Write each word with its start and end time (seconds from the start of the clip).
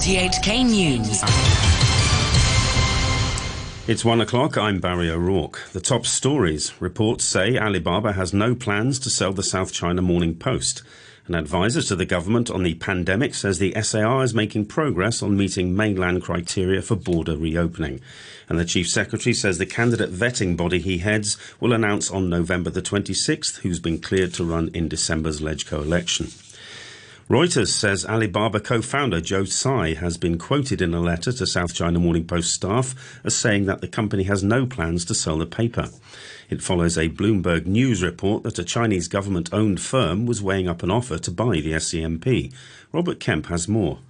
RTHK 0.00 0.64
News. 0.64 1.20
It's 3.86 4.02
one 4.02 4.22
o'clock. 4.22 4.56
I'm 4.56 4.80
Barry 4.80 5.10
O'Rourke. 5.10 5.68
The 5.74 5.80
top 5.82 6.06
stories. 6.06 6.72
Reports 6.80 7.22
say 7.22 7.58
Alibaba 7.58 8.14
has 8.14 8.32
no 8.32 8.54
plans 8.54 8.98
to 9.00 9.10
sell 9.10 9.34
the 9.34 9.42
South 9.42 9.74
China 9.74 10.00
Morning 10.00 10.34
Post. 10.34 10.82
An 11.26 11.34
advisor 11.34 11.82
to 11.82 11.94
the 11.94 12.06
government 12.06 12.50
on 12.50 12.62
the 12.62 12.76
pandemic 12.76 13.34
says 13.34 13.58
the 13.58 13.74
SAR 13.82 14.24
is 14.24 14.32
making 14.32 14.64
progress 14.66 15.22
on 15.22 15.36
meeting 15.36 15.76
mainland 15.76 16.22
criteria 16.22 16.80
for 16.80 16.96
border 16.96 17.36
reopening. 17.36 18.00
And 18.48 18.58
the 18.58 18.64
chief 18.64 18.88
secretary 18.88 19.34
says 19.34 19.58
the 19.58 19.66
candidate 19.66 20.10
vetting 20.10 20.56
body 20.56 20.78
he 20.78 20.98
heads 20.98 21.36
will 21.60 21.74
announce 21.74 22.10
on 22.10 22.30
November 22.30 22.70
the 22.70 22.80
26th 22.80 23.58
who's 23.58 23.80
been 23.80 23.98
cleared 23.98 24.32
to 24.34 24.44
run 24.44 24.70
in 24.72 24.88
December's 24.88 25.42
LegCo 25.42 25.82
election. 25.82 26.28
Reuters 27.30 27.68
says 27.68 28.04
Alibaba 28.04 28.58
co-founder 28.58 29.20
Joe 29.20 29.44
Tsai 29.44 29.94
has 29.94 30.16
been 30.16 30.36
quoted 30.36 30.82
in 30.82 30.92
a 30.92 31.00
letter 31.00 31.30
to 31.30 31.46
South 31.46 31.72
China 31.72 32.00
Morning 32.00 32.26
Post 32.26 32.52
staff 32.52 33.20
as 33.22 33.36
saying 33.36 33.66
that 33.66 33.80
the 33.80 33.86
company 33.86 34.24
has 34.24 34.42
no 34.42 34.66
plans 34.66 35.04
to 35.04 35.14
sell 35.14 35.38
the 35.38 35.46
paper. 35.46 35.90
It 36.48 36.60
follows 36.60 36.98
a 36.98 37.08
Bloomberg 37.08 37.66
News 37.66 38.02
report 38.02 38.42
that 38.42 38.58
a 38.58 38.64
Chinese 38.64 39.06
government-owned 39.06 39.80
firm 39.80 40.26
was 40.26 40.42
weighing 40.42 40.66
up 40.66 40.82
an 40.82 40.90
offer 40.90 41.18
to 41.18 41.30
buy 41.30 41.60
the 41.60 41.74
SCMP. 41.74 42.52
Robert 42.90 43.20
Kemp 43.20 43.46
has 43.46 43.68
more. 43.68 44.00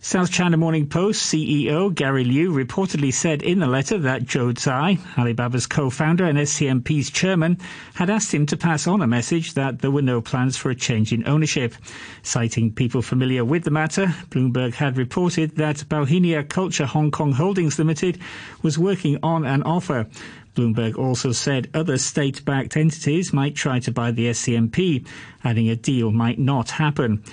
South 0.00 0.30
China 0.30 0.56
Morning 0.56 0.86
Post 0.86 1.26
CEO 1.26 1.92
Gary 1.92 2.22
Liu 2.22 2.52
reportedly 2.52 3.12
said 3.12 3.42
in 3.42 3.58
the 3.58 3.66
letter 3.66 3.98
that 3.98 4.24
Joe 4.24 4.52
Tsai, 4.52 4.96
Alibaba's 5.16 5.66
co-founder 5.66 6.24
and 6.24 6.38
SCMP's 6.38 7.10
chairman, 7.10 7.58
had 7.94 8.08
asked 8.08 8.32
him 8.32 8.46
to 8.46 8.56
pass 8.56 8.86
on 8.86 9.02
a 9.02 9.08
message 9.08 9.54
that 9.54 9.80
there 9.80 9.90
were 9.90 10.00
no 10.00 10.20
plans 10.20 10.56
for 10.56 10.70
a 10.70 10.74
change 10.76 11.12
in 11.12 11.26
ownership. 11.26 11.74
Citing 12.22 12.72
people 12.72 13.02
familiar 13.02 13.44
with 13.44 13.64
the 13.64 13.72
matter, 13.72 14.06
Bloomberg 14.30 14.74
had 14.74 14.96
reported 14.96 15.56
that 15.56 15.84
Bauhinia 15.88 16.48
Culture 16.48 16.86
Hong 16.86 17.10
Kong 17.10 17.32
Holdings 17.32 17.76
Limited 17.76 18.20
was 18.62 18.78
working 18.78 19.18
on 19.24 19.44
an 19.44 19.64
offer. 19.64 20.06
Bloomberg 20.54 20.96
also 20.96 21.32
said 21.32 21.70
other 21.74 21.98
state-backed 21.98 22.76
entities 22.76 23.32
might 23.32 23.56
try 23.56 23.80
to 23.80 23.90
buy 23.90 24.12
the 24.12 24.26
SCMP, 24.26 25.04
adding 25.42 25.68
a 25.68 25.74
deal 25.74 26.12
might 26.12 26.38
not 26.38 26.70
happen. 26.70 27.24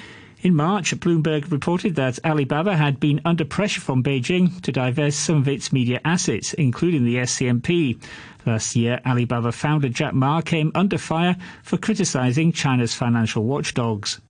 In 0.45 0.53
March, 0.53 0.95
Bloomberg 0.99 1.49
reported 1.49 1.95
that 1.95 2.23
Alibaba 2.23 2.77
had 2.77 2.99
been 2.99 3.19
under 3.25 3.43
pressure 3.43 3.81
from 3.81 4.03
Beijing 4.03 4.61
to 4.61 4.71
divest 4.71 5.21
some 5.21 5.37
of 5.37 5.47
its 5.47 5.73
media 5.73 5.99
assets, 6.05 6.53
including 6.53 7.03
the 7.03 7.15
SCMP. 7.15 7.99
Last 8.45 8.75
year, 8.75 9.01
Alibaba 9.07 9.51
founder 9.51 9.89
Jack 9.89 10.13
Ma 10.13 10.41
came 10.41 10.71
under 10.75 10.99
fire 10.99 11.35
for 11.63 11.77
criticizing 11.77 12.51
China's 12.51 12.93
financial 12.93 13.43
watchdogs. 13.43 14.21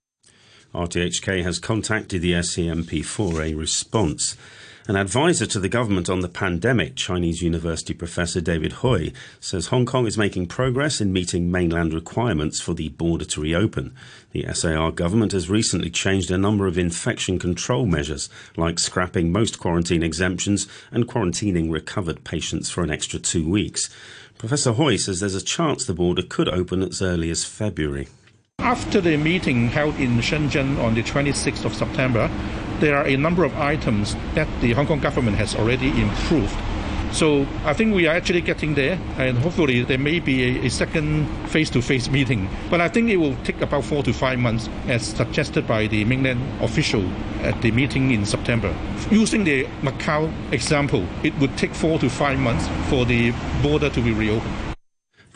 RTHK 0.74 1.42
has 1.42 1.58
contacted 1.58 2.22
the 2.22 2.32
SCMP 2.32 3.04
for 3.04 3.42
a 3.42 3.52
response. 3.52 4.38
An 4.88 4.94
advisor 4.94 5.46
to 5.46 5.58
the 5.58 5.68
government 5.68 6.08
on 6.08 6.20
the 6.20 6.28
pandemic, 6.28 6.94
Chinese 6.94 7.42
University 7.42 7.92
professor 7.92 8.40
David 8.40 8.70
Hui, 8.74 9.10
says 9.40 9.66
Hong 9.66 9.84
Kong 9.84 10.06
is 10.06 10.16
making 10.16 10.46
progress 10.46 11.00
in 11.00 11.12
meeting 11.12 11.50
mainland 11.50 11.92
requirements 11.92 12.60
for 12.60 12.72
the 12.72 12.90
border 12.90 13.24
to 13.24 13.40
reopen. 13.40 13.96
The 14.30 14.46
SAR 14.54 14.92
government 14.92 15.32
has 15.32 15.50
recently 15.50 15.90
changed 15.90 16.30
a 16.30 16.38
number 16.38 16.68
of 16.68 16.78
infection 16.78 17.40
control 17.40 17.84
measures, 17.84 18.28
like 18.56 18.78
scrapping 18.78 19.32
most 19.32 19.58
quarantine 19.58 20.04
exemptions 20.04 20.68
and 20.92 21.08
quarantining 21.08 21.72
recovered 21.72 22.22
patients 22.22 22.70
for 22.70 22.84
an 22.84 22.90
extra 22.92 23.18
two 23.18 23.48
weeks. 23.48 23.90
Professor 24.38 24.74
Hui 24.74 24.98
says 24.98 25.18
there's 25.18 25.34
a 25.34 25.42
chance 25.42 25.84
the 25.84 25.94
border 25.94 26.22
could 26.22 26.48
open 26.48 26.84
as 26.84 27.02
early 27.02 27.30
as 27.30 27.44
February. 27.44 28.06
After 28.60 29.00
the 29.00 29.16
meeting 29.16 29.68
held 29.68 29.96
in 29.96 30.18
Shenzhen 30.18 30.78
on 30.78 30.94
the 30.94 31.02
26th 31.02 31.64
of 31.64 31.74
September, 31.74 32.30
there 32.80 32.96
are 32.96 33.06
a 33.06 33.16
number 33.16 33.44
of 33.44 33.56
items 33.56 34.16
that 34.34 34.48
the 34.60 34.72
Hong 34.72 34.86
Kong 34.86 35.00
government 35.00 35.36
has 35.36 35.54
already 35.54 35.88
improved. 36.00 36.54
So 37.12 37.46
I 37.64 37.72
think 37.72 37.94
we 37.94 38.06
are 38.06 38.14
actually 38.14 38.42
getting 38.42 38.74
there, 38.74 38.98
and 39.16 39.38
hopefully 39.38 39.82
there 39.84 39.96
may 39.96 40.20
be 40.20 40.58
a, 40.58 40.66
a 40.66 40.68
second 40.68 41.26
face-to-face 41.48 42.10
meeting. 42.10 42.48
But 42.68 42.80
I 42.80 42.88
think 42.88 43.08
it 43.08 43.16
will 43.16 43.36
take 43.44 43.60
about 43.62 43.84
four 43.84 44.02
to 44.02 44.12
five 44.12 44.38
months, 44.38 44.68
as 44.88 45.06
suggested 45.06 45.66
by 45.66 45.86
the 45.86 46.04
mainland 46.04 46.40
official 46.60 47.08
at 47.42 47.62
the 47.62 47.70
meeting 47.70 48.10
in 48.10 48.26
September. 48.26 48.74
Using 49.10 49.44
the 49.44 49.64
Macau 49.82 50.30
example, 50.52 51.06
it 51.22 51.34
would 51.38 51.56
take 51.56 51.74
four 51.74 51.98
to 52.00 52.10
five 52.10 52.38
months 52.38 52.68
for 52.90 53.06
the 53.06 53.32
border 53.62 53.88
to 53.88 54.00
be 54.02 54.12
reopened. 54.12 54.65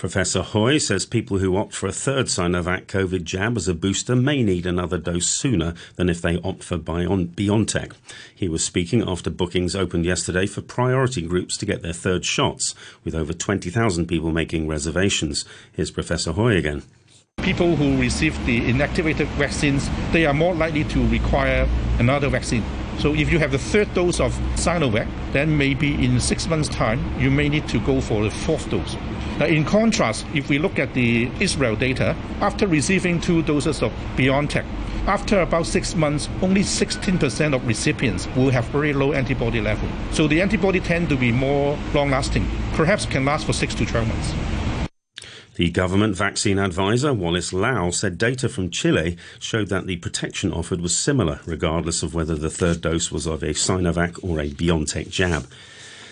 Professor 0.00 0.42
Hui 0.42 0.78
says 0.78 1.04
people 1.04 1.40
who 1.40 1.58
opt 1.58 1.74
for 1.74 1.86
a 1.86 1.92
third 1.92 2.28
Sinovac 2.28 2.86
COVID 2.86 3.22
jab 3.22 3.58
as 3.58 3.68
a 3.68 3.74
booster 3.74 4.16
may 4.16 4.42
need 4.42 4.64
another 4.64 4.96
dose 4.96 5.26
sooner 5.26 5.74
than 5.96 6.08
if 6.08 6.22
they 6.22 6.40
opt 6.40 6.64
for 6.64 6.78
BioNTech. 6.78 7.92
He 8.34 8.48
was 8.48 8.64
speaking 8.64 9.06
after 9.06 9.28
bookings 9.28 9.76
opened 9.76 10.06
yesterday 10.06 10.46
for 10.46 10.62
priority 10.62 11.20
groups 11.20 11.58
to 11.58 11.66
get 11.66 11.82
their 11.82 11.92
third 11.92 12.24
shots, 12.24 12.74
with 13.04 13.14
over 13.14 13.34
20,000 13.34 14.06
people 14.06 14.32
making 14.32 14.66
reservations. 14.66 15.44
Here's 15.70 15.90
Professor 15.90 16.32
Hui 16.32 16.56
again. 16.56 16.82
People 17.42 17.76
who 17.76 18.00
receive 18.00 18.34
the 18.46 18.58
inactivated 18.58 19.26
vaccines, 19.36 19.90
they 20.12 20.24
are 20.24 20.32
more 20.32 20.54
likely 20.54 20.84
to 20.84 21.06
require 21.08 21.68
another 21.98 22.30
vaccine. 22.30 22.64
So 23.00 23.14
if 23.14 23.30
you 23.30 23.38
have 23.38 23.52
the 23.52 23.58
third 23.58 23.92
dose 23.92 24.18
of 24.18 24.32
Sinovac, 24.54 25.08
then 25.34 25.58
maybe 25.58 26.02
in 26.02 26.20
six 26.20 26.48
months' 26.48 26.70
time, 26.70 27.20
you 27.20 27.30
may 27.30 27.50
need 27.50 27.68
to 27.68 27.80
go 27.80 28.00
for 28.00 28.22
the 28.22 28.30
fourth 28.30 28.70
dose. 28.70 28.96
Now, 29.40 29.46
in 29.46 29.64
contrast, 29.64 30.26
if 30.34 30.50
we 30.50 30.58
look 30.58 30.78
at 30.78 30.92
the 30.92 31.30
Israel 31.40 31.74
data, 31.74 32.14
after 32.42 32.66
receiving 32.66 33.18
two 33.18 33.42
doses 33.42 33.82
of 33.82 33.90
BioNTech, 34.14 34.66
after 35.06 35.40
about 35.40 35.64
six 35.64 35.94
months, 35.94 36.28
only 36.42 36.60
16% 36.60 37.54
of 37.54 37.66
recipients 37.66 38.26
will 38.36 38.50
have 38.50 38.66
very 38.66 38.92
low 38.92 39.14
antibody 39.14 39.62
level. 39.62 39.88
So 40.12 40.28
the 40.28 40.42
antibody 40.42 40.78
tend 40.78 41.08
to 41.08 41.16
be 41.16 41.32
more 41.32 41.78
long-lasting, 41.94 42.46
perhaps 42.74 43.06
can 43.06 43.24
last 43.24 43.46
for 43.46 43.54
six 43.54 43.74
to 43.76 43.86
12 43.86 44.08
months. 44.08 44.34
The 45.54 45.70
government 45.70 46.16
vaccine 46.16 46.58
advisor, 46.58 47.14
Wallace 47.14 47.54
Lau, 47.54 47.88
said 47.88 48.18
data 48.18 48.46
from 48.46 48.70
Chile 48.70 49.16
showed 49.38 49.68
that 49.68 49.86
the 49.86 49.96
protection 49.96 50.52
offered 50.52 50.82
was 50.82 50.94
similar, 50.94 51.40
regardless 51.46 52.02
of 52.02 52.14
whether 52.14 52.34
the 52.34 52.50
third 52.50 52.82
dose 52.82 53.10
was 53.10 53.26
of 53.26 53.42
a 53.42 53.54
Sinovac 53.54 54.22
or 54.22 54.38
a 54.38 54.50
BioNTech 54.50 55.08
jab. 55.08 55.46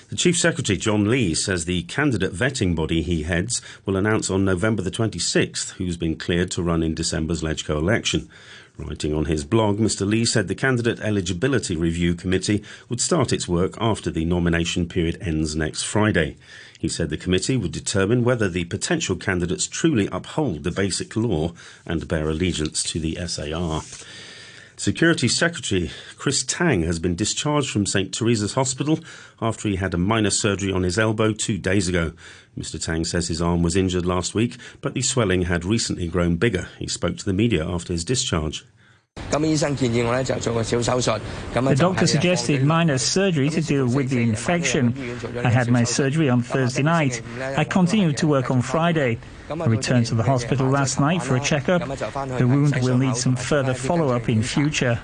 The 0.09 0.17
Chief 0.17 0.39
Secretary, 0.39 0.79
John 0.79 1.11
Lee, 1.11 1.35
says 1.35 1.67
the 1.67 1.83
candidate 1.83 2.33
vetting 2.33 2.75
body 2.75 3.03
he 3.03 3.25
heads 3.25 3.61
will 3.85 3.95
announce 3.95 4.31
on 4.31 4.43
November 4.43 4.81
the 4.81 4.91
26th 4.91 5.73
who's 5.73 5.99
been 5.99 6.17
cleared 6.17 6.51
to 6.53 6.63
run 6.63 6.83
in 6.83 6.95
December's 6.95 7.43
LegCo 7.43 7.77
election. 7.77 8.27
Writing 8.79 9.13
on 9.13 9.27
his 9.27 9.45
blog, 9.45 9.79
Mr. 9.79 10.09
Lee 10.09 10.25
said 10.25 10.49
the 10.49 10.55
Candidate 10.55 10.99
Eligibility 11.01 11.77
Review 11.77 12.15
Committee 12.15 12.65
would 12.89 13.03
start 13.03 13.35
its 13.35 13.47
work 13.47 13.77
after 13.79 14.11
the 14.11 14.25
nomination 14.25 14.89
period 14.89 15.19
ends 15.21 15.55
next 15.55 15.83
Friday. 15.83 16.39
He 16.79 16.89
said 16.89 17.11
the 17.11 17.19
committee 17.19 17.59
would 17.59 17.73
determine 17.73 18.25
whether 18.25 18.49
the 18.49 18.65
potential 18.65 19.17
candidates 19.17 19.67
truly 19.67 20.09
uphold 20.11 20.65
the 20.65 20.71
basic 20.71 21.17
law 21.17 21.53
and 21.85 22.09
bear 22.09 22.31
allegiance 22.31 22.83
to 22.85 22.99
the 22.99 23.19
SAR. 23.27 23.83
Security 24.79 25.27
Secretary 25.27 25.91
Chris 26.19 26.45
Tang 26.45 26.85
has 26.85 27.01
been 27.01 27.17
discharged 27.17 27.69
from 27.69 27.85
St. 27.85 28.15
Teresa's 28.15 28.55
Hospital 28.55 29.01
after 29.43 29.69
he 29.69 29.75
had 29.75 29.93
a 29.93 29.99
minor 29.99 30.31
surgery 30.31 30.71
on 30.71 30.85
his 30.85 30.97
elbow 30.97 31.33
two 31.33 31.59
days 31.59 31.89
ago. 31.89 32.13
Mr. 32.57 32.81
Tang 32.81 33.05
says 33.05 33.27
his 33.27 33.43
arm 33.43 33.65
was 33.65 33.75
injured 33.75 34.07
last 34.07 34.37
week, 34.37 34.57
but 34.81 34.95
the 34.95 35.03
swelling 35.03 35.43
had 35.43 35.65
recently 35.65 36.07
grown 36.07 36.37
bigger. 36.37 36.69
He 36.79 36.87
spoke 36.87 37.17
to 37.17 37.25
the 37.25 37.33
media 37.33 37.67
after 37.67 37.93
his 37.93 38.05
discharge. 38.05 38.65
The 39.31 39.37
doctor 41.79 42.07
suggested 42.07 42.65
minor 42.65 42.99
surgery 42.99 43.51
to 43.51 43.61
deal 43.61 43.87
with 43.87 44.09
the 44.09 44.23
infection. 44.23 44.95
I 45.45 45.51
had 45.51 45.71
my 45.71 45.85
surgery 45.85 46.31
on 46.31 46.43
Thursday 46.43 46.83
night. 46.83 47.23
I 47.57 47.65
continued 47.65 48.17
to 48.19 48.27
work 48.27 48.51
on 48.51 48.63
Friday. 48.63 49.19
I 49.51 49.67
returned 49.67 50.07
to 50.07 50.15
the 50.15 50.23
hospital 50.23 50.69
last 50.69 50.99
night 50.99 51.23
for 51.23 51.37
a 51.37 51.41
checkup. 51.41 51.83
The 52.39 52.47
wound 52.49 52.77
will 52.83 52.99
need 52.99 53.17
some 53.17 53.37
further 53.37 53.75
follow-up 53.75 54.29
in 54.29 54.43
future. 54.43 54.99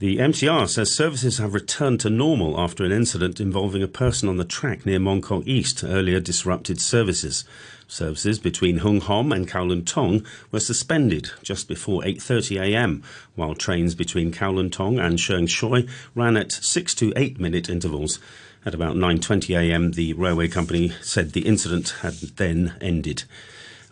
The 0.00 0.16
MTR 0.16 0.66
says 0.66 0.94
services 0.94 1.36
have 1.36 1.52
returned 1.52 2.00
to 2.00 2.08
normal 2.08 2.58
after 2.58 2.84
an 2.84 2.90
incident 2.90 3.38
involving 3.38 3.82
a 3.82 3.86
person 3.86 4.30
on 4.30 4.38
the 4.38 4.46
track 4.46 4.86
near 4.86 4.98
Mong 4.98 5.46
East 5.46 5.84
earlier 5.84 6.20
disrupted 6.20 6.80
services. 6.80 7.44
Services 7.86 8.38
between 8.38 8.78
Hung 8.78 9.02
Hom 9.02 9.30
and 9.30 9.46
Kowloon 9.46 9.84
Tong 9.84 10.24
were 10.50 10.60
suspended 10.60 11.32
just 11.42 11.68
before 11.68 12.00
8:30 12.02 12.62
a.m., 12.62 13.02
while 13.34 13.54
trains 13.54 13.94
between 13.94 14.32
Kowloon 14.32 14.72
Tong 14.72 14.98
and 14.98 15.18
Sheung 15.18 15.46
Shui 15.46 15.86
ran 16.14 16.34
at 16.38 16.50
6 16.50 16.94
to 16.94 17.12
8 17.14 17.38
minute 17.38 17.68
intervals. 17.68 18.20
At 18.64 18.72
about 18.72 18.96
9:20 18.96 19.54
a.m., 19.54 19.92
the 19.92 20.14
railway 20.14 20.48
company 20.48 20.94
said 21.02 21.32
the 21.32 21.46
incident 21.46 21.96
had 22.00 22.14
then 22.14 22.72
ended. 22.80 23.24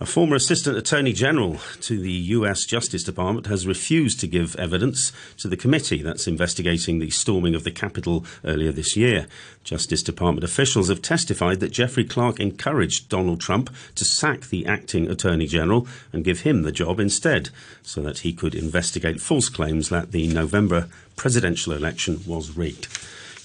A 0.00 0.06
former 0.06 0.36
Assistant 0.36 0.76
Attorney 0.76 1.12
General 1.12 1.56
to 1.80 1.98
the 1.98 2.12
US 2.12 2.64
Justice 2.64 3.02
Department 3.02 3.48
has 3.48 3.66
refused 3.66 4.20
to 4.20 4.28
give 4.28 4.54
evidence 4.54 5.10
to 5.38 5.48
the 5.48 5.56
committee 5.56 6.02
that's 6.02 6.28
investigating 6.28 7.00
the 7.00 7.10
storming 7.10 7.52
of 7.56 7.64
the 7.64 7.72
Capitol 7.72 8.24
earlier 8.44 8.70
this 8.70 8.96
year. 8.96 9.26
Justice 9.64 10.04
Department 10.04 10.44
officials 10.44 10.88
have 10.88 11.02
testified 11.02 11.58
that 11.58 11.72
Jeffrey 11.72 12.04
Clark 12.04 12.38
encouraged 12.38 13.08
Donald 13.08 13.40
Trump 13.40 13.74
to 13.96 14.04
sack 14.04 14.42
the 14.42 14.64
acting 14.66 15.10
Attorney 15.10 15.48
General 15.48 15.88
and 16.12 16.24
give 16.24 16.42
him 16.42 16.62
the 16.62 16.70
job 16.70 17.00
instead, 17.00 17.50
so 17.82 18.00
that 18.00 18.18
he 18.18 18.32
could 18.32 18.54
investigate 18.54 19.20
false 19.20 19.48
claims 19.48 19.88
that 19.88 20.12
the 20.12 20.28
November 20.28 20.86
presidential 21.16 21.72
election 21.72 22.20
was 22.24 22.56
rigged. 22.56 22.86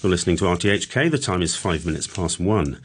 You're 0.00 0.10
listening 0.10 0.36
to 0.36 0.44
RTHK. 0.44 1.10
The 1.10 1.18
time 1.18 1.42
is 1.42 1.56
five 1.56 1.84
minutes 1.84 2.06
past 2.06 2.38
one. 2.38 2.78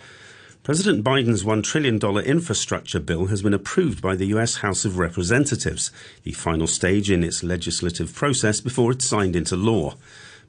President 0.70 1.04
Biden's 1.04 1.44
$1 1.44 1.64
trillion 1.64 1.98
infrastructure 2.20 3.00
bill 3.00 3.26
has 3.26 3.42
been 3.42 3.56
approved 3.56 4.04
by 4.04 4.16
the 4.16 4.28
U.S. 4.28 4.58
House 4.58 4.86
of 4.86 5.00
Representatives, 5.00 5.92
the 6.22 6.32
final 6.32 6.68
stage 6.68 7.10
in 7.10 7.24
its 7.24 7.42
legislative 7.42 8.14
process 8.14 8.62
before 8.62 8.92
it's 8.92 9.08
signed 9.08 9.36
into 9.36 9.56
law. 9.56 9.96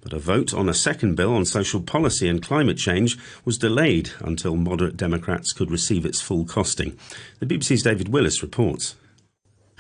But 0.02 0.12
a 0.12 0.19
vote 0.19 0.52
on 0.52 0.69
a 0.69 0.75
second 0.75 1.14
bill 1.14 1.34
on 1.34 1.46
social 1.46 1.81
policy 1.81 2.28
and 2.28 2.43
climate 2.43 2.76
change 2.76 3.17
was 3.46 3.56
delayed 3.56 4.11
until 4.20 4.56
moderate 4.56 4.99
Democrats 4.99 5.55
could 5.55 5.70
receive 5.70 6.05
its 6.05 6.20
full 6.20 6.44
costing. 6.44 6.99
The 7.38 7.46
BBC's 7.46 7.82
David 7.82 8.08
Willis 8.08 8.43
reports 8.43 8.96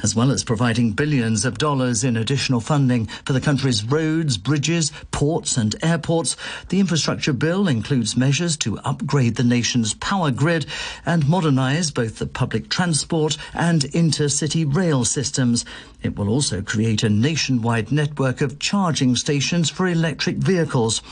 as 0.02 0.14
well 0.14 0.30
as 0.30 0.44
providing 0.44 0.92
billions 0.92 1.44
of 1.44 1.58
dollars 1.58 2.04
in 2.04 2.16
additional 2.16 2.60
funding 2.60 3.06
for 3.24 3.32
the 3.32 3.40
country's 3.40 3.84
roads, 3.84 4.36
bridges, 4.36 4.92
ports 5.10 5.56
and 5.56 5.76
airports. 5.82 6.36
The 6.68 6.80
infrastructure 6.80 7.32
bill 7.32 7.68
includes 7.68 8.16
measures 8.16 8.56
to 8.58 8.78
upgrade 8.78 9.36
the 9.36 9.44
nation's 9.44 9.94
power 9.94 10.30
grid 10.30 10.66
and 11.06 11.28
modernize 11.28 11.90
both 11.90 12.18
the 12.18 12.26
public 12.26 12.68
transport 12.68 13.36
and 13.54 13.82
intercity 13.82 14.64
rail 14.72 15.04
systems. 15.04 15.64
It 16.02 16.16
will 16.16 16.28
also 16.28 16.62
create 16.62 17.02
a 17.02 17.10
nationwide 17.10 17.92
network 17.92 18.40
of 18.40 18.58
charging 18.58 19.16
stations 19.16 19.68
for 19.68 19.86
electric 19.86 20.36
vehicles. 20.36 21.02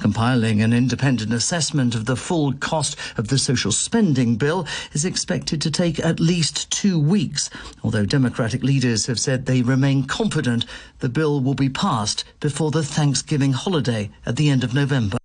Compiling 0.00 0.62
an 0.62 0.72
independent 0.72 1.32
assessment 1.32 1.94
of 1.94 2.06
the 2.06 2.16
full 2.16 2.54
cost 2.54 2.96
of 3.18 3.28
the 3.28 3.38
social 3.38 3.72
spending 3.72 4.36
bill 4.36 4.66
is 4.92 5.04
expected 5.04 5.60
to 5.62 5.70
take 5.70 5.98
at 6.00 6.18
least 6.18 6.70
two 6.70 6.98
weeks, 6.98 7.50
although 7.82 8.06
Democratic 8.38 8.62
leaders 8.62 9.06
have 9.06 9.18
said 9.18 9.46
they 9.46 9.62
remain 9.62 10.04
confident 10.04 10.64
the 11.00 11.08
bill 11.08 11.40
will 11.40 11.54
be 11.54 11.68
passed 11.68 12.22
before 12.38 12.70
the 12.70 12.84
Thanksgiving 12.84 13.52
holiday 13.52 14.08
at 14.24 14.36
the 14.36 14.48
end 14.48 14.62
of 14.62 14.72
November. 14.72 15.18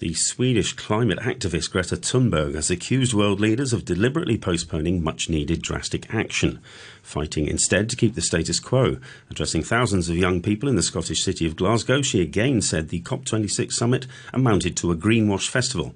The 0.00 0.12
Swedish 0.12 0.74
climate 0.74 1.20
activist 1.20 1.70
Greta 1.70 1.96
Thunberg 1.96 2.56
has 2.56 2.70
accused 2.70 3.14
world 3.14 3.40
leaders 3.40 3.72
of 3.72 3.86
deliberately 3.86 4.36
postponing 4.36 5.02
much 5.02 5.30
needed 5.30 5.62
drastic 5.62 6.12
action, 6.12 6.60
fighting 7.02 7.46
instead 7.46 7.88
to 7.88 7.96
keep 7.96 8.14
the 8.14 8.20
status 8.20 8.60
quo. 8.60 8.98
Addressing 9.30 9.62
thousands 9.62 10.10
of 10.10 10.18
young 10.18 10.42
people 10.42 10.68
in 10.68 10.76
the 10.76 10.82
Scottish 10.82 11.22
city 11.22 11.46
of 11.46 11.56
Glasgow, 11.56 12.02
she 12.02 12.20
again 12.20 12.60
said 12.60 12.90
the 12.90 13.00
COP26 13.00 13.72
summit 13.72 14.06
amounted 14.34 14.76
to 14.76 14.90
a 14.90 14.94
greenwash 14.94 15.48
festival, 15.48 15.94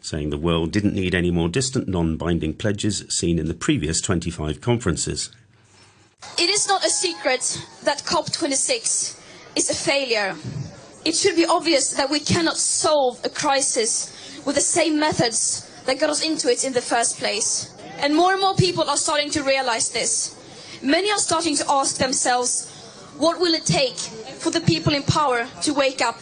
saying 0.00 0.30
the 0.30 0.38
world 0.38 0.72
didn't 0.72 0.94
need 0.94 1.14
any 1.14 1.30
more 1.30 1.50
distant 1.50 1.86
non 1.86 2.16
binding 2.16 2.54
pledges 2.54 3.04
seen 3.10 3.38
in 3.38 3.44
the 3.44 3.52
previous 3.52 4.00
25 4.00 4.62
conferences. 4.62 5.28
It 6.38 6.50
is 6.50 6.68
not 6.68 6.84
a 6.84 6.90
secret 6.90 7.60
that 7.84 8.02
COP26 8.04 9.18
is 9.56 9.70
a 9.70 9.74
failure 9.74 10.36
it 11.06 11.14
should 11.14 11.36
be 11.36 11.46
obvious 11.46 11.90
that 11.90 12.10
we 12.10 12.18
cannot 12.18 12.56
solve 12.56 13.20
a 13.24 13.28
crisis 13.28 14.10
with 14.44 14.56
the 14.56 14.60
same 14.60 14.98
methods 14.98 15.70
that 15.86 16.00
got 16.00 16.10
us 16.10 16.20
into 16.20 16.50
it 16.50 16.64
in 16.64 16.72
the 16.72 16.80
first 16.80 17.18
place. 17.18 17.72
And 18.00 18.12
more 18.12 18.32
and 18.32 18.40
more 18.40 18.56
people 18.56 18.90
are 18.90 18.96
starting 18.96 19.30
to 19.30 19.44
realize 19.44 19.88
this. 19.90 20.34
Many 20.82 21.12
are 21.12 21.18
starting 21.18 21.54
to 21.58 21.64
ask 21.70 21.98
themselves, 21.98 22.68
what 23.18 23.38
will 23.38 23.54
it 23.54 23.64
take 23.64 23.96
for 23.96 24.50
the 24.50 24.60
people 24.62 24.94
in 24.94 25.04
power 25.04 25.46
to 25.62 25.72
wake 25.74 26.02
up? 26.02 26.16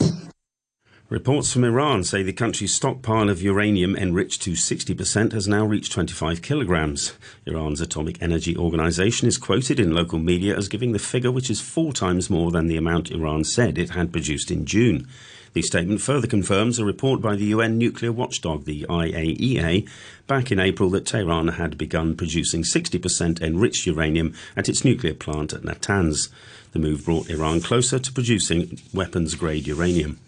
Reports 1.11 1.53
from 1.53 1.65
Iran 1.65 2.03
say 2.03 2.23
the 2.23 2.33
country's 2.33 2.73
stockpile 2.73 3.29
of 3.29 3.43
uranium 3.43 3.95
enriched 3.95 4.41
to 4.41 4.53
60% 4.53 5.33
has 5.33 5.47
now 5.47 5.63
reached 5.63 5.93
25 5.93 6.41
kilograms. 6.41 7.13
Iran's 7.45 7.83
Atomic 7.83 8.23
Energy 8.23 8.57
Organization 8.57 9.29
is 9.29 9.37
quoted 9.37 9.79
in 9.79 9.95
local 9.95 10.19
media 10.19 10.57
as 10.57 10.67
giving 10.67 10.93
the 10.93 10.99
figure 10.99 11.31
which 11.31 11.51
is 11.51 11.61
four 11.61 11.93
times 11.93 12.31
more 12.31 12.51
than 12.51 12.69
the 12.69 12.79
amount 12.79 13.11
Iran 13.11 13.45
said 13.45 13.77
it 13.77 13.91
had 13.91 14.13
produced 14.13 14.51
in 14.51 14.65
June. 14.65 15.07
The 15.53 15.61
statement 15.61 16.01
further 16.01 16.27
confirms 16.27 16.79
a 16.79 16.87
report 16.87 17.21
by 17.21 17.37
the 17.37 17.45
UN 17.47 17.77
nuclear 17.77 18.11
watchdog, 18.11 18.65
the 18.65 18.87
IAEA, 18.89 19.87
back 20.27 20.51
in 20.51 20.59
April 20.59 20.89
that 20.89 21.05
Tehran 21.05 21.49
had 21.49 21.77
begun 21.77 22.17
producing 22.17 22.63
60% 22.63 23.43
enriched 23.43 23.87
uranium 23.87 24.33
at 24.57 24.71
its 24.71 24.87
nuclear 24.87 25.15
plant 25.15 25.53
at 25.53 25.65
Natanz. 25.65 26.31
The 26.73 26.79
move 26.79 27.05
brought 27.05 27.29
Iran 27.29 27.61
closer 27.61 27.99
to 27.99 28.13
producing 28.13 28.81
weapons 28.95 29.35
grade 29.35 29.67
uranium. 29.67 30.19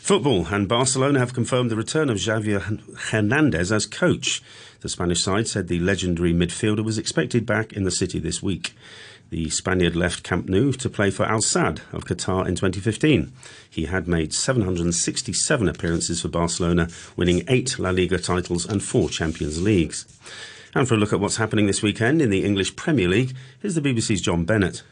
Football 0.00 0.46
and 0.46 0.66
Barcelona 0.66 1.20
have 1.20 1.34
confirmed 1.34 1.70
the 1.70 1.76
return 1.76 2.10
of 2.10 2.18
Xavier 2.18 2.58
Hernandez 3.10 3.70
as 3.70 3.86
coach. 3.86 4.42
The 4.80 4.88
Spanish 4.88 5.22
side 5.22 5.46
said 5.46 5.68
the 5.68 5.78
legendary 5.78 6.32
midfielder 6.32 6.82
was 6.82 6.98
expected 6.98 7.46
back 7.46 7.72
in 7.74 7.84
the 7.84 7.92
city 7.92 8.18
this 8.18 8.42
week. 8.42 8.74
The 9.28 9.50
Spaniard 9.50 9.94
left 9.94 10.24
Camp 10.24 10.48
Nou 10.48 10.72
to 10.72 10.90
play 10.90 11.10
for 11.10 11.26
Al 11.26 11.40
Sadd 11.40 11.82
of 11.92 12.06
Qatar 12.06 12.48
in 12.48 12.56
2015. 12.56 13.30
He 13.68 13.84
had 13.84 14.08
made 14.08 14.32
767 14.34 15.68
appearances 15.68 16.22
for 16.22 16.28
Barcelona, 16.28 16.88
winning 17.14 17.44
eight 17.46 17.78
La 17.78 17.90
Liga 17.90 18.18
titles 18.18 18.66
and 18.66 18.82
four 18.82 19.10
Champions 19.10 19.62
Leagues. 19.62 20.06
And 20.74 20.88
for 20.88 20.94
a 20.94 20.96
look 20.96 21.12
at 21.12 21.20
what's 21.20 21.36
happening 21.36 21.66
this 21.66 21.82
weekend 21.82 22.20
in 22.20 22.30
the 22.30 22.44
English 22.44 22.74
Premier 22.74 23.06
League, 23.06 23.36
here's 23.60 23.76
the 23.76 23.82
BBC's 23.82 24.22
John 24.22 24.44
Bennett. 24.44 24.82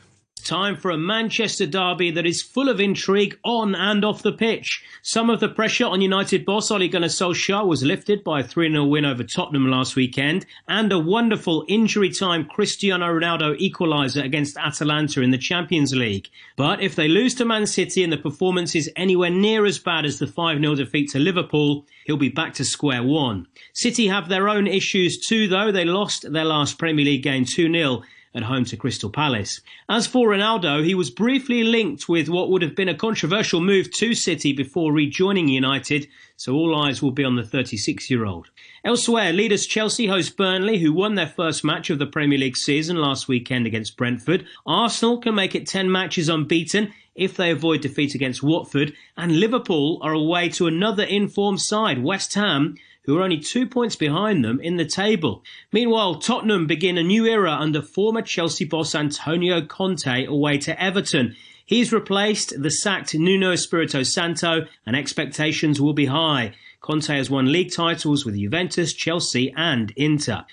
Time 0.48 0.78
for 0.78 0.90
a 0.90 0.96
Manchester 0.96 1.66
derby 1.66 2.10
that 2.12 2.24
is 2.24 2.40
full 2.40 2.70
of 2.70 2.80
intrigue 2.80 3.38
on 3.44 3.74
and 3.74 4.02
off 4.02 4.22
the 4.22 4.32
pitch. 4.32 4.82
Some 5.02 5.28
of 5.28 5.40
the 5.40 5.48
pressure 5.50 5.84
on 5.84 6.00
United 6.00 6.46
boss 6.46 6.70
Ole 6.70 6.88
Gunnar 6.88 7.08
Solskjaer 7.08 7.66
was 7.66 7.82
lifted 7.82 8.24
by 8.24 8.40
a 8.40 8.44
3-0 8.44 8.88
win 8.88 9.04
over 9.04 9.22
Tottenham 9.22 9.70
last 9.70 9.94
weekend 9.94 10.46
and 10.66 10.90
a 10.90 10.98
wonderful 10.98 11.66
injury 11.68 12.08
time 12.08 12.46
Cristiano 12.46 13.08
Ronaldo 13.08 13.60
equaliser 13.60 14.24
against 14.24 14.56
Atalanta 14.56 15.20
in 15.20 15.32
the 15.32 15.36
Champions 15.36 15.94
League. 15.94 16.30
But 16.56 16.80
if 16.80 16.96
they 16.96 17.08
lose 17.08 17.34
to 17.34 17.44
Man 17.44 17.66
City 17.66 18.02
and 18.02 18.10
the 18.10 18.16
performance 18.16 18.74
is 18.74 18.90
anywhere 18.96 19.28
near 19.28 19.66
as 19.66 19.78
bad 19.78 20.06
as 20.06 20.18
the 20.18 20.24
5-0 20.24 20.78
defeat 20.78 21.10
to 21.10 21.18
Liverpool, 21.18 21.84
he'll 22.06 22.16
be 22.16 22.30
back 22.30 22.54
to 22.54 22.64
square 22.64 23.02
one. 23.02 23.46
City 23.74 24.08
have 24.08 24.30
their 24.30 24.48
own 24.48 24.66
issues 24.66 25.18
too 25.18 25.46
though. 25.46 25.70
They 25.70 25.84
lost 25.84 26.32
their 26.32 26.46
last 26.46 26.78
Premier 26.78 27.04
League 27.04 27.22
game 27.22 27.44
2-0 27.44 28.02
at 28.34 28.42
home 28.42 28.64
to 28.66 28.76
Crystal 28.76 29.10
Palace. 29.10 29.60
As 29.88 30.06
for 30.06 30.28
Ronaldo, 30.28 30.84
he 30.84 30.94
was 30.94 31.10
briefly 31.10 31.64
linked 31.64 32.08
with 32.08 32.28
what 32.28 32.50
would 32.50 32.62
have 32.62 32.74
been 32.74 32.88
a 32.88 32.94
controversial 32.94 33.60
move 33.60 33.90
to 33.92 34.14
City 34.14 34.52
before 34.52 34.92
rejoining 34.92 35.48
United, 35.48 36.08
so 36.36 36.54
all 36.54 36.80
eyes 36.80 37.02
will 37.02 37.10
be 37.10 37.24
on 37.24 37.36
the 37.36 37.42
36 37.42 38.10
year 38.10 38.24
old. 38.24 38.50
Elsewhere, 38.84 39.32
leaders 39.32 39.66
Chelsea 39.66 40.06
host 40.06 40.36
Burnley, 40.36 40.78
who 40.78 40.92
won 40.92 41.14
their 41.14 41.26
first 41.26 41.64
match 41.64 41.90
of 41.90 41.98
the 41.98 42.06
Premier 42.06 42.38
League 42.38 42.56
season 42.56 42.96
last 42.96 43.28
weekend 43.28 43.66
against 43.66 43.96
Brentford. 43.96 44.46
Arsenal 44.66 45.18
can 45.18 45.34
make 45.34 45.54
it 45.54 45.66
10 45.66 45.90
matches 45.90 46.28
unbeaten 46.28 46.92
if 47.18 47.36
they 47.36 47.50
avoid 47.50 47.80
defeat 47.80 48.14
against 48.14 48.44
Watford, 48.44 48.94
and 49.16 49.40
Liverpool 49.40 49.98
are 50.02 50.12
away 50.12 50.48
to 50.50 50.68
another 50.68 51.02
informed 51.02 51.60
side, 51.60 52.02
West 52.02 52.34
Ham, 52.34 52.76
who 53.08 53.16
are 53.16 53.22
only 53.22 53.38
two 53.38 53.66
points 53.66 53.96
behind 53.96 54.44
them 54.44 54.60
in 54.60 54.76
the 54.76 54.84
table. 54.84 55.42
Meanwhile, 55.72 56.16
Tottenham 56.16 56.66
begin 56.66 56.98
a 56.98 57.02
new 57.02 57.24
era 57.24 57.52
under 57.52 57.80
former 57.80 58.20
Chelsea 58.20 58.66
boss 58.66 58.94
Antonio 58.94 59.62
Conte 59.62 60.26
away 60.26 60.58
to 60.58 60.78
Everton. 60.78 61.34
He's 61.64 61.90
replaced 61.90 62.62
the 62.62 62.70
sacked 62.70 63.14
Nuno 63.14 63.52
Espirito 63.52 64.02
Santo, 64.02 64.66
and 64.84 64.94
expectations 64.94 65.80
will 65.80 65.94
be 65.94 66.04
high. 66.04 66.54
Conte 66.82 67.16
has 67.16 67.30
won 67.30 67.50
league 67.50 67.72
titles 67.72 68.26
with 68.26 68.36
Juventus, 68.36 68.92
Chelsea, 68.92 69.54
and 69.56 69.90
Inter. 69.96 70.44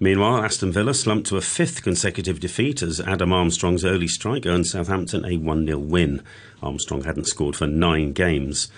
Meanwhile, 0.00 0.42
Aston 0.42 0.72
Villa 0.72 0.94
slumped 0.94 1.28
to 1.28 1.36
a 1.36 1.40
fifth 1.40 1.84
consecutive 1.84 2.40
defeat 2.40 2.82
as 2.82 3.00
Adam 3.00 3.32
Armstrong's 3.32 3.84
early 3.84 4.08
strike 4.08 4.46
earned 4.46 4.66
Southampton 4.66 5.24
a 5.24 5.36
1 5.36 5.66
0 5.66 5.78
win. 5.78 6.24
Armstrong 6.60 7.04
hadn't 7.04 7.28
scored 7.28 7.54
for 7.54 7.68
nine 7.68 8.12
games 8.12 8.68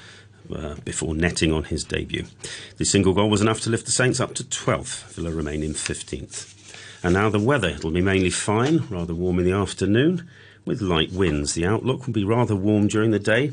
uh, 0.52 0.74
before 0.84 1.14
netting 1.14 1.52
on 1.52 1.64
his 1.64 1.84
debut. 1.84 2.24
The 2.76 2.84
single 2.84 3.14
goal 3.14 3.30
was 3.30 3.40
enough 3.40 3.60
to 3.62 3.70
lift 3.70 3.86
the 3.86 3.92
Saints 3.92 4.20
up 4.20 4.34
to 4.34 4.44
12th. 4.44 5.12
Villa 5.14 5.30
remain 5.30 5.62
in 5.62 5.74
15th. 5.74 6.50
And 7.02 7.14
now 7.14 7.28
the 7.28 7.38
weather. 7.38 7.68
It'll 7.68 7.90
be 7.90 8.00
mainly 8.00 8.30
fine, 8.30 8.86
rather 8.88 9.14
warm 9.14 9.38
in 9.38 9.44
the 9.44 9.52
afternoon, 9.52 10.28
with 10.64 10.80
light 10.80 11.12
winds. 11.12 11.54
The 11.54 11.66
outlook 11.66 12.06
will 12.06 12.14
be 12.14 12.24
rather 12.24 12.56
warm 12.56 12.88
during 12.88 13.10
the 13.10 13.18
day. 13.18 13.52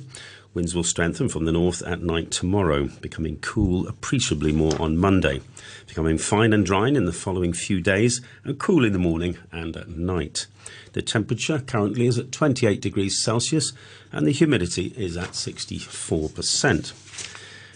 Winds 0.54 0.76
will 0.76 0.84
strengthen 0.84 1.30
from 1.30 1.46
the 1.46 1.52
north 1.54 1.82
at 1.84 2.04
night 2.04 2.30
tomorrow, 2.30 2.90
becoming 3.00 3.38
cool 3.38 3.88
appreciably 3.88 4.52
more 4.52 4.80
on 4.82 4.98
Monday, 4.98 5.40
becoming 5.88 6.18
fine 6.18 6.52
and 6.52 6.66
dry 6.66 6.90
in 6.90 7.06
the 7.06 7.14
following 7.14 7.54
few 7.54 7.80
days, 7.80 8.20
and 8.44 8.60
cool 8.60 8.84
in 8.84 8.92
the 8.92 9.00
morning 9.00 9.38
and 9.54 9.78
at 9.78 9.88
night. 9.88 10.48
The 10.92 11.02
temperature 11.02 11.60
currently 11.60 12.06
is 12.06 12.18
at 12.18 12.34
28 12.34 12.82
degrees 12.82 13.18
Celsius 13.18 13.72
and 14.12 14.28
the 14.28 14.32
humidity 14.32 14.94
is 14.98 15.16
at 15.16 15.30
64%. 15.30 16.94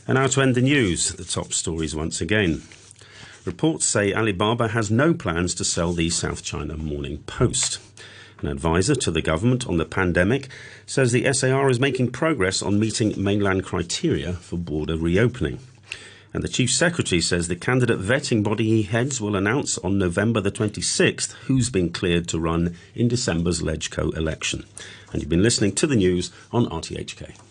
And 0.05 0.15
now 0.15 0.27
to 0.27 0.41
end 0.41 0.55
the 0.55 0.61
news, 0.61 1.13
the 1.13 1.23
top 1.23 1.53
stories 1.53 1.95
once 1.95 2.19
again. 2.19 2.61
Reports 3.45 3.85
say 3.85 4.13
Alibaba 4.13 4.67
has 4.69 4.91
no 4.91 5.13
plans 5.13 5.55
to 5.55 5.63
sell 5.63 5.93
the 5.93 6.09
South 6.09 6.43
China 6.43 6.75
Morning 6.75 7.19
Post. 7.19 7.79
An 8.45 8.51
advisor 8.51 8.93
to 8.93 9.09
the 9.09 9.23
government 9.23 9.65
on 9.65 9.77
the 9.77 9.85
pandemic 9.85 10.49
says 10.85 11.11
the 11.11 11.33
SAR 11.33 11.67
is 11.67 11.79
making 11.79 12.11
progress 12.11 12.61
on 12.61 12.79
meeting 12.79 13.11
mainland 13.17 13.65
criteria 13.65 14.33
for 14.33 14.55
border 14.55 14.97
reopening. 14.97 15.57
And 16.31 16.43
the 16.43 16.47
Chief 16.47 16.71
Secretary 16.71 17.21
says 17.21 17.47
the 17.47 17.55
candidate 17.55 17.99
vetting 17.99 18.43
body 18.43 18.65
he 18.65 18.83
heads 18.83 19.19
will 19.19 19.35
announce 19.35 19.79
on 19.79 19.97
November 19.97 20.41
the 20.41 20.51
26th 20.51 21.31
who's 21.47 21.71
been 21.71 21.91
cleared 21.91 22.27
to 22.27 22.39
run 22.39 22.75
in 22.93 23.07
December's 23.07 23.63
LegCo 23.63 24.15
election. 24.15 24.63
And 25.11 25.23
you've 25.23 25.29
been 25.29 25.41
listening 25.41 25.73
to 25.77 25.87
the 25.87 25.95
news 25.95 26.29
on 26.51 26.67
RTHK. 26.67 27.44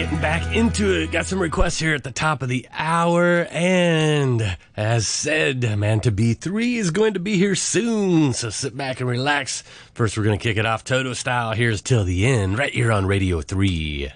Getting 0.00 0.18
back 0.18 0.56
into 0.56 0.98
it, 0.98 1.12
got 1.12 1.26
some 1.26 1.38
requests 1.38 1.78
here 1.78 1.94
at 1.94 2.02
the 2.02 2.10
top 2.10 2.40
of 2.40 2.48
the 2.48 2.66
hour. 2.72 3.46
And 3.50 4.56
as 4.74 5.06
said, 5.06 5.78
man 5.78 6.00
to 6.00 6.10
be 6.10 6.32
three 6.32 6.78
is 6.78 6.90
going 6.90 7.12
to 7.12 7.20
be 7.20 7.36
here 7.36 7.54
soon. 7.54 8.32
So 8.32 8.48
sit 8.48 8.74
back 8.74 9.00
and 9.00 9.10
relax. 9.10 9.62
First, 9.92 10.16
we're 10.16 10.24
going 10.24 10.38
to 10.38 10.42
kick 10.42 10.56
it 10.56 10.64
off 10.64 10.84
Toto 10.84 11.12
style. 11.12 11.52
Here's 11.52 11.82
till 11.82 12.04
the 12.04 12.24
end, 12.24 12.56
right 12.56 12.72
here 12.72 12.90
on 12.90 13.04
Radio 13.04 13.42
3. 13.42 14.10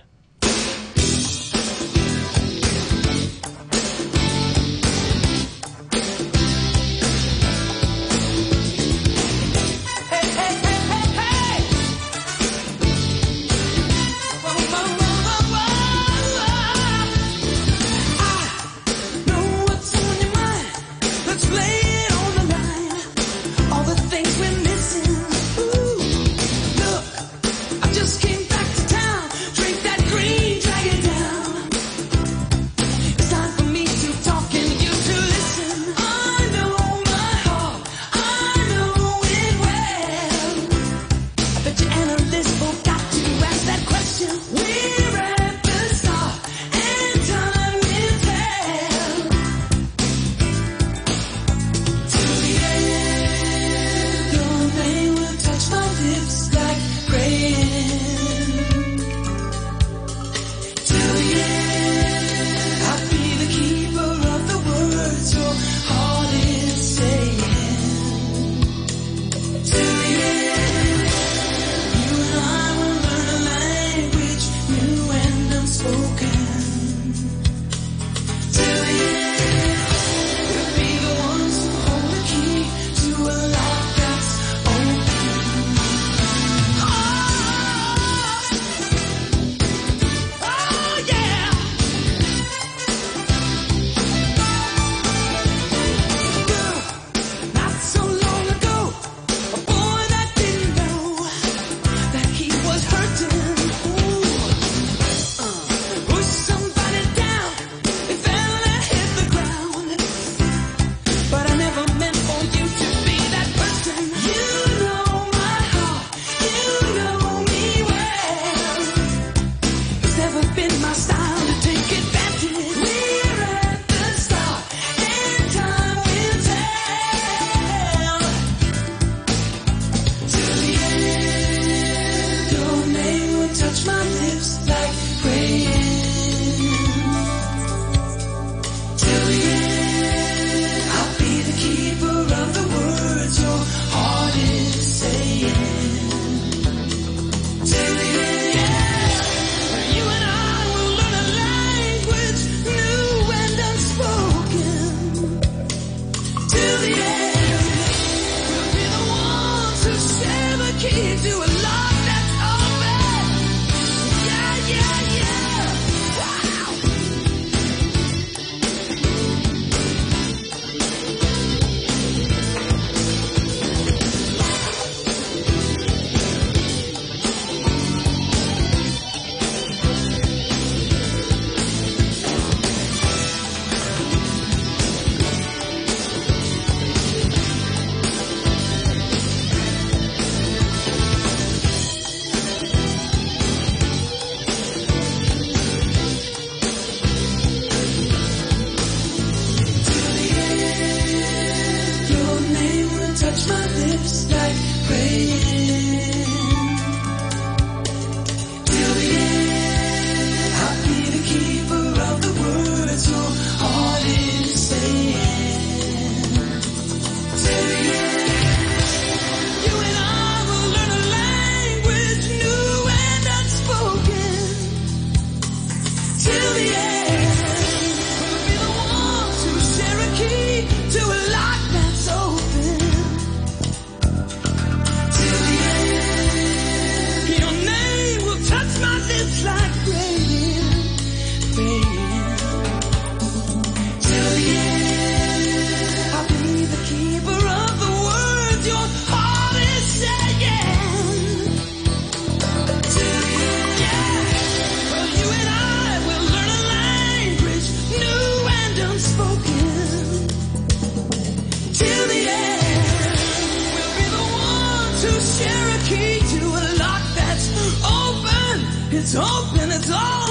it's 269.04 269.14
open, 269.16 269.70
it's 269.70 269.90
all 269.90 270.24